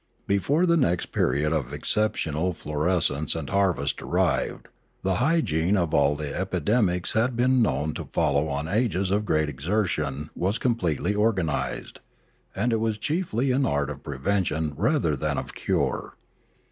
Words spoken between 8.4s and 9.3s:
on ages of